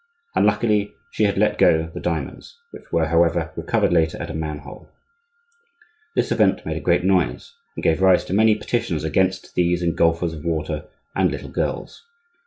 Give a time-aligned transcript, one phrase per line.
[0.33, 4.57] Unluckily, she had let go the diamonds, which were, however, recovered later at a man
[4.57, 4.89] hole.
[6.15, 10.33] This event made a great noise, and gave rise to many petitions against these engulfers
[10.33, 10.85] of water
[11.15, 12.03] and little girls.